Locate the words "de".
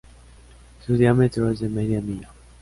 1.59-1.69